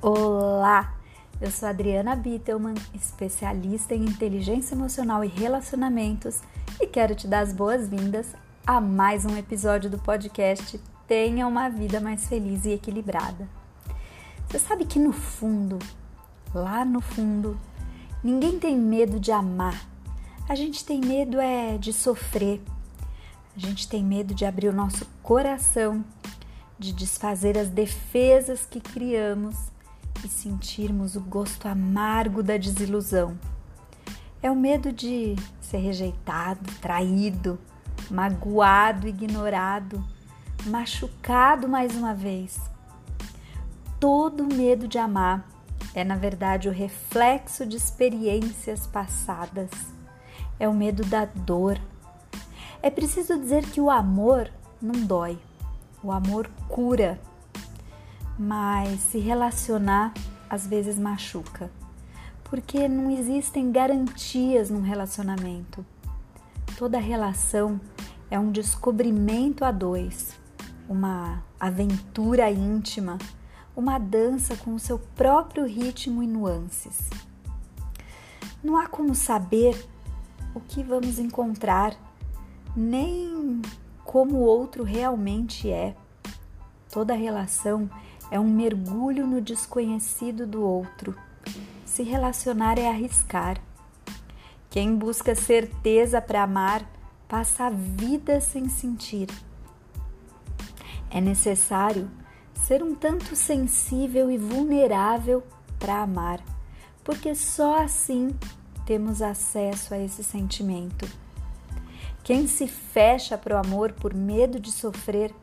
[0.00, 0.94] Olá!
[1.40, 6.40] Eu sou Adriana Bittelman, especialista em inteligência emocional e relacionamentos,
[6.80, 8.32] e quero te dar as boas-vindas
[8.64, 13.48] a mais um episódio do podcast Tenha uma Vida Mais Feliz e Equilibrada.
[14.46, 15.80] Você sabe que no fundo,
[16.54, 17.58] lá no fundo,
[18.22, 19.84] ninguém tem medo de amar.
[20.48, 22.62] A gente tem medo é de sofrer.
[23.56, 26.04] A gente tem medo de abrir o nosso coração,
[26.78, 29.56] de desfazer as defesas que criamos
[30.24, 33.38] e sentirmos o gosto amargo da desilusão.
[34.42, 37.58] É o medo de ser rejeitado, traído,
[38.10, 40.04] magoado, ignorado,
[40.66, 42.60] machucado mais uma vez.
[43.98, 45.44] Todo medo de amar
[45.94, 49.70] é, na verdade, o reflexo de experiências passadas.
[50.58, 51.76] É o medo da dor.
[52.82, 55.38] É preciso dizer que o amor não dói.
[56.02, 57.18] O amor cura
[58.38, 60.14] mas se relacionar
[60.48, 61.70] às vezes machuca,
[62.44, 65.84] porque não existem garantias num relacionamento.
[66.78, 67.80] Toda relação
[68.30, 70.38] é um descobrimento a dois,
[70.88, 73.18] uma aventura íntima,
[73.74, 77.10] uma dança com o seu próprio ritmo e nuances.
[78.62, 79.86] Não há como saber
[80.54, 81.94] o que vamos encontrar,
[82.76, 83.60] nem
[84.04, 85.94] como o outro realmente é.
[86.90, 91.14] Toda relação é um mergulho no desconhecido do outro.
[91.84, 93.60] Se relacionar é arriscar.
[94.68, 96.84] Quem busca certeza para amar
[97.28, 99.28] passa a vida sem sentir.
[101.10, 102.10] É necessário
[102.54, 105.42] ser um tanto sensível e vulnerável
[105.78, 106.42] para amar,
[107.04, 108.34] porque só assim
[108.84, 111.08] temos acesso a esse sentimento.
[112.22, 115.34] Quem se fecha para o amor por medo de sofrer,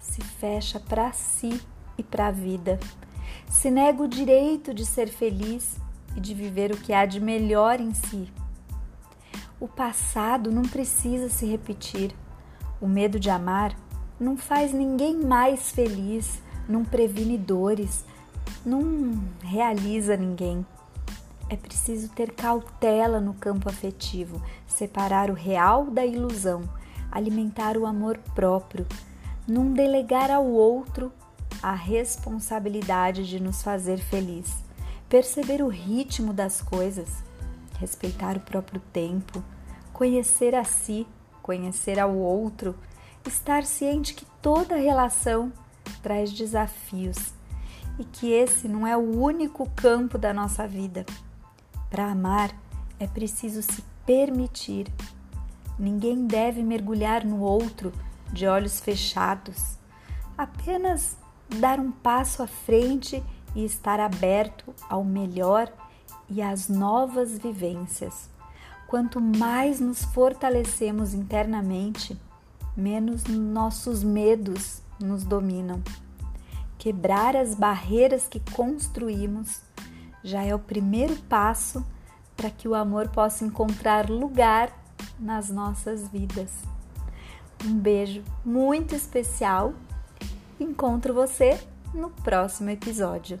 [0.00, 1.60] se fecha para si
[1.98, 2.78] e para a vida.
[3.48, 5.76] Se nega o direito de ser feliz
[6.16, 8.28] e de viver o que há de melhor em si.
[9.60, 12.14] O passado não precisa se repetir.
[12.80, 13.76] O medo de amar
[14.18, 18.04] não faz ninguém mais feliz, não previne dores,
[18.64, 20.66] não realiza ninguém.
[21.48, 26.62] É preciso ter cautela no campo afetivo, separar o real da ilusão,
[27.10, 28.86] alimentar o amor próprio,
[29.46, 31.12] não delegar ao outro
[31.64, 34.62] a responsabilidade de nos fazer feliz,
[35.08, 37.24] perceber o ritmo das coisas,
[37.80, 39.42] respeitar o próprio tempo,
[39.90, 41.06] conhecer a si,
[41.40, 42.74] conhecer ao outro,
[43.26, 45.50] estar ciente que toda relação
[46.02, 47.32] traz desafios
[47.98, 51.06] e que esse não é o único campo da nossa vida.
[51.88, 52.50] Para amar
[53.00, 54.92] é preciso se permitir.
[55.78, 57.90] Ninguém deve mergulhar no outro
[58.30, 59.78] de olhos fechados.
[60.36, 63.22] Apenas dar um passo à frente
[63.54, 65.72] e estar aberto ao melhor
[66.28, 68.28] e às novas vivências.
[68.86, 72.18] Quanto mais nos fortalecemos internamente,
[72.76, 75.82] menos nossos medos nos dominam.
[76.78, 79.62] Quebrar as barreiras que construímos
[80.22, 81.84] já é o primeiro passo
[82.36, 84.72] para que o amor possa encontrar lugar
[85.18, 86.50] nas nossas vidas.
[87.64, 89.72] Um beijo muito especial
[90.58, 91.58] Encontro você
[91.92, 93.40] no próximo episódio.